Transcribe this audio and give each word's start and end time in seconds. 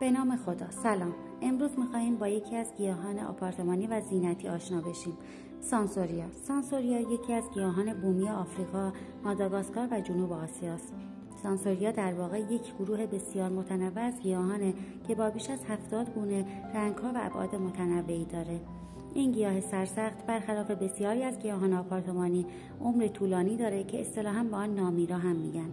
به 0.00 0.10
نام 0.10 0.36
خدا. 0.36 0.70
سلام. 0.70 1.14
امروز 1.42 1.78
می‌خواهیم 1.78 2.16
با 2.16 2.28
یکی 2.28 2.56
از 2.56 2.74
گیاهان 2.78 3.18
آپارتمانی 3.18 3.86
و 3.86 4.00
زینتی 4.00 4.48
آشنا 4.48 4.80
بشیم. 4.80 5.12
سانسوریا. 5.60 6.24
سانسوریا 6.32 7.00
یکی 7.00 7.32
از 7.32 7.44
گیاهان 7.54 7.94
بومی 8.00 8.28
آفریقا 8.28 8.92
ماداگاسکار 9.24 9.88
و 9.90 10.00
جنوب 10.00 10.32
آسیاست. 10.32 10.94
سانسوریا 11.42 11.90
در 11.90 12.14
واقع 12.14 12.38
یک 12.40 12.74
گروه 12.78 13.06
بسیار 13.06 13.50
متنوع 13.50 14.00
از 14.00 14.20
گیاهانه 14.20 14.74
که 15.08 15.14
با 15.14 15.30
بیش 15.30 15.50
از 15.50 15.64
هفتاد 15.64 16.14
گونه 16.14 16.44
رنگها 16.74 17.12
و 17.14 17.20
ابعاد 17.22 17.54
متنوعی 17.54 18.24
داره. 18.24 18.60
این 19.14 19.32
گیاه 19.32 19.60
سرسخت 19.60 20.26
برخلاف 20.26 20.70
بسیاری 20.70 21.22
از 21.22 21.38
گیاهان 21.38 21.72
آپارتمانی 21.72 22.46
عمر 22.80 23.06
طولانی 23.06 23.56
داره 23.56 23.84
که 23.84 24.00
اصطلاحا 24.00 24.44
با 24.44 24.56
آن 24.56 24.74
نامیرا 24.74 25.18
هم 25.18 25.36
میگن. 25.36 25.70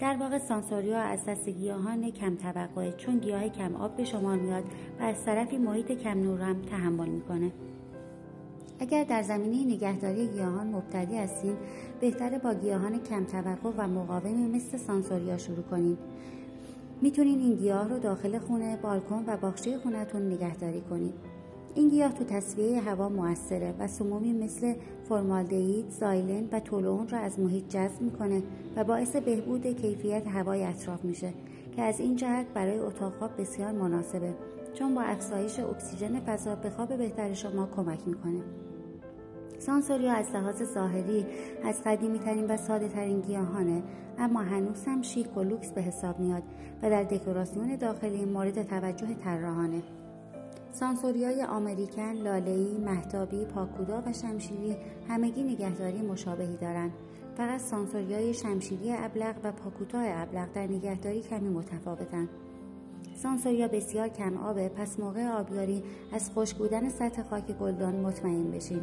در 0.00 0.16
واقع 0.16 0.38
سانسوریا 0.38 0.98
از 0.98 1.24
دست 1.24 1.48
گیاهان 1.48 2.10
کم 2.10 2.36
طبقه 2.36 2.92
چون 2.92 3.18
گیاه 3.18 3.48
کم 3.48 3.74
آب 3.76 3.96
به 3.96 4.04
شمار 4.04 4.36
میاد 4.36 4.64
و 5.00 5.02
از 5.02 5.24
طرفی 5.24 5.58
محیط 5.58 5.92
کم 5.92 6.18
نور 6.18 6.40
هم 6.40 6.62
تحمل 6.62 7.08
می‌کنه 7.08 7.52
اگر 8.80 9.04
در 9.04 9.22
زمینه 9.22 9.74
نگهداری 9.74 10.26
گیاهان 10.26 10.66
مبتدی 10.66 11.18
هستین 11.18 11.56
بهتره 12.00 12.38
با 12.38 12.54
گیاهان 12.54 13.02
کم 13.02 13.24
طبقه 13.24 13.68
و 13.78 13.88
مقاومی 13.88 14.46
مثل 14.56 14.76
سانسوریا 14.76 15.38
شروع 15.38 15.62
کنید 15.62 15.98
می‌تونین 17.02 17.38
این 17.38 17.54
گیاه 17.54 17.88
رو 17.88 17.98
داخل 17.98 18.38
خونه، 18.38 18.76
بالکن 18.76 19.24
و 19.26 19.36
باغچه 19.36 19.78
خونتون 19.78 20.32
نگهداری 20.32 20.80
کنید. 20.80 21.14
این 21.78 21.88
گیاه 21.88 22.12
تو 22.12 22.24
تصویه 22.24 22.80
هوا 22.80 23.08
موثره 23.08 23.74
و 23.78 23.86
سمومی 23.86 24.32
مثل 24.32 24.74
فرمالدهید، 25.08 25.90
زایلن 25.90 26.48
و 26.52 26.60
تولون 26.60 27.08
را 27.08 27.18
از 27.18 27.40
محیط 27.40 27.68
جذب 27.68 28.02
می‌کنه 28.02 28.42
و 28.76 28.84
باعث 28.84 29.16
بهبود 29.16 29.66
کیفیت 29.66 30.26
هوای 30.26 30.64
اطراف 30.64 31.04
میشه 31.04 31.32
که 31.76 31.82
از 31.82 32.00
این 32.00 32.16
جهت 32.16 32.46
برای 32.54 32.78
اتاق 32.78 33.36
بسیار 33.38 33.72
مناسبه 33.72 34.34
چون 34.74 34.94
با 34.94 35.02
افزایش 35.02 35.60
اکسیژن 35.60 36.20
فضا 36.20 36.54
به 36.54 36.70
خواب 36.70 36.96
بهتر 36.96 37.34
شما 37.34 37.68
کمک 37.76 37.98
می‌کنه. 38.06 38.40
سانسوریا 39.58 40.12
از 40.12 40.30
لحاظ 40.34 40.62
ظاهری 40.62 41.26
از 41.64 41.82
قدیمی 41.86 42.18
ترین 42.18 42.46
و 42.46 42.56
ساده 42.56 42.88
ترین 42.88 43.20
گیاهانه 43.20 43.82
اما 44.18 44.40
هنوز 44.40 44.84
هم 44.86 45.02
شیک 45.02 45.36
و 45.36 45.42
لوکس 45.42 45.72
به 45.72 45.82
حساب 45.82 46.20
میاد 46.20 46.42
و 46.82 46.90
در 46.90 47.04
دکوراسیون 47.04 47.76
داخلی 47.76 48.24
مورد 48.24 48.62
توجه 48.62 49.14
طراحانه. 49.14 49.82
سانسوریای 50.80 51.42
آمریکن، 51.42 52.12
لاله‌ای، 52.12 52.78
مهتابی، 52.78 53.44
پاکودا 53.44 54.02
و 54.06 54.12
شمشیری 54.12 54.76
همگی 55.08 55.42
نگهداری 55.42 56.02
مشابهی 56.02 56.56
دارند. 56.56 56.92
فقط 57.36 57.60
سانسوریای 57.60 58.34
شمشیری 58.34 58.92
ابلغ 58.92 59.34
و 59.44 59.52
پاکوتا 59.52 59.98
ابلغ 60.00 60.52
در 60.52 60.66
نگهداری 60.66 61.20
کمی 61.20 61.48
متفاوتند. 61.48 62.28
سانسوریا 63.14 63.68
بسیار 63.68 64.08
کم 64.08 64.36
آبه 64.36 64.68
پس 64.68 65.00
موقع 65.00 65.28
آبیاری 65.28 65.82
از 66.12 66.30
خشک 66.30 66.56
بودن 66.56 66.88
سطح 66.88 67.22
خاک 67.22 67.58
گلدان 67.58 67.96
مطمئن 67.96 68.50
بشین. 68.50 68.80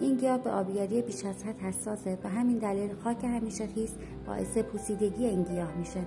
این 0.00 0.16
گیاه 0.16 0.38
به 0.38 0.50
آبیاری 0.50 1.02
بیش 1.02 1.24
از 1.24 1.44
حد 1.44 1.60
حساسه 1.60 2.18
و 2.24 2.28
همین 2.28 2.58
دلیل 2.58 2.94
خاک 3.04 3.24
همیشه 3.24 3.66
خیس 3.66 3.94
باعث 4.26 4.58
پوسیدگی 4.58 5.26
این 5.26 5.42
گیاه 5.42 5.74
میشه. 5.74 6.00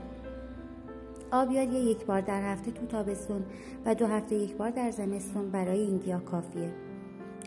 آبیاری 1.31 1.75
یک 1.75 2.05
بار 2.05 2.21
در 2.21 2.51
هفته 2.51 2.71
تو 2.71 2.85
تابستون 2.85 3.45
و 3.85 3.95
دو 3.95 4.07
هفته 4.07 4.35
یک 4.35 4.55
بار 4.55 4.69
در 4.69 4.91
زمستون 4.91 5.49
برای 5.51 5.79
این 5.79 5.97
گیاه 5.97 6.23
کافیه. 6.23 6.73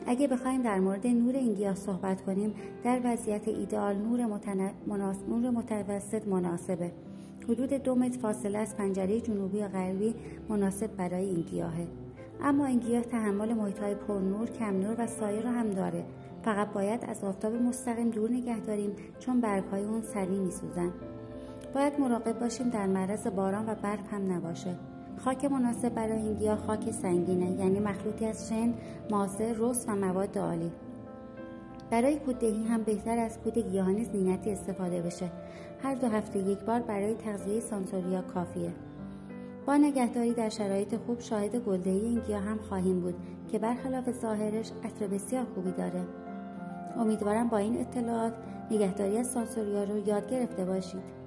اگه 0.06 0.28
بخوایم 0.28 0.62
در 0.62 0.80
مورد 0.80 1.06
نور 1.06 1.34
این 1.34 1.54
گیاه 1.54 1.74
صحبت 1.74 2.22
کنیم 2.22 2.54
در 2.84 3.00
وضعیت 3.04 3.48
ایدئال 3.48 3.96
نور, 3.96 4.26
متن... 4.26 4.70
مناس... 4.86 5.16
نور 5.28 5.50
متوسط 5.50 6.28
مناسبه. 6.28 6.92
حدود 7.48 7.72
دو 7.72 7.94
متر 7.94 8.18
فاصله 8.18 8.58
از 8.58 8.76
پنجره 8.76 9.20
جنوبی 9.20 9.60
و 9.62 9.68
غربی 9.68 10.14
مناسب 10.48 10.96
برای 10.96 11.24
این 11.24 11.40
گیاهه. 11.40 11.86
اما 12.42 12.66
این 12.66 12.78
گیاه 12.78 13.02
تحمل 13.02 13.54
محیطهای 13.54 13.94
پرنور، 13.94 14.50
کم 14.50 14.80
نور 14.80 14.94
و 14.98 15.06
سایه 15.06 15.40
را 15.40 15.50
هم 15.50 15.70
داره. 15.70 16.04
فقط 16.44 16.72
باید 16.72 17.04
از 17.04 17.24
آفتاب 17.24 17.54
مستقیم 17.54 18.10
دور 18.10 18.30
نگه 18.30 18.60
داریم 18.60 18.90
چون 19.18 19.40
برگهای 19.40 19.84
اون 19.84 20.02
سریع 20.02 20.38
میسوزن. 20.38 20.92
باید 21.74 22.00
مراقب 22.00 22.38
باشیم 22.38 22.68
در 22.68 22.86
معرض 22.86 23.26
باران 23.26 23.68
و 23.68 23.74
برف 23.74 24.12
هم 24.12 24.32
نباشه. 24.32 24.74
خاک 25.18 25.44
مناسب 25.44 25.88
برای 25.88 26.22
این 26.22 26.34
گیاه 26.34 26.58
خاک 26.58 26.90
سنگینه 26.90 27.50
یعنی 27.50 27.80
مخلوطی 27.80 28.26
از 28.26 28.48
شن، 28.48 28.74
ماسه، 29.10 29.54
رس 29.58 29.84
و 29.88 29.96
مواد 29.96 30.38
عالی. 30.38 30.72
برای 31.90 32.16
کوددهی 32.16 32.64
هم 32.64 32.82
بهتر 32.82 33.18
از 33.18 33.38
کود 33.38 33.58
گیاهان 33.58 34.04
زینتی 34.04 34.50
استفاده 34.50 35.02
بشه. 35.02 35.30
هر 35.82 35.94
دو 35.94 36.08
هفته 36.08 36.38
یک 36.38 36.58
بار 36.58 36.80
برای 36.80 37.14
تغذیه 37.14 37.60
سانسوریا 37.60 38.22
کافیه. 38.22 38.72
با 39.66 39.76
نگهداری 39.76 40.32
در 40.32 40.48
شرایط 40.48 40.96
خوب 40.96 41.20
شاهد 41.20 41.56
گلدهی 41.56 42.00
این 42.00 42.20
گیاه 42.20 42.42
هم 42.42 42.58
خواهیم 42.58 43.00
بود 43.00 43.14
که 43.52 43.58
برخلاف 43.58 44.10
ظاهرش 44.10 44.72
عطر 44.84 45.06
بسیار 45.06 45.44
خوبی 45.54 45.72
داره. 45.72 46.04
امیدوارم 46.96 47.48
با 47.48 47.56
این 47.56 47.80
اطلاعات 47.80 48.32
نگهداری 48.70 49.18
از 49.18 49.26
سانسوریا 49.26 49.84
رو 49.84 50.08
یاد 50.08 50.30
گرفته 50.30 50.64
باشید. 50.64 51.21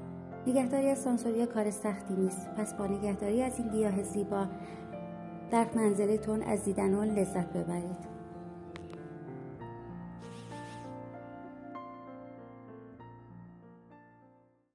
نگهداری 0.48 0.90
از 0.90 0.98
سانسوریا 1.00 1.46
کار 1.46 1.72
سختی 1.72 2.14
نیست. 2.14 2.50
پس 2.58 2.74
با 2.74 2.88
نگهداری 2.88 3.44
از 3.44 3.60
این 3.60 3.68
گیاه 3.68 4.04
زیبا 4.04 4.48
در 5.52 5.66
منزلتون 5.76 6.42
از 6.42 6.64
دیدن 6.64 6.94
لذت 7.06 7.48
ببرید. 7.54 8.15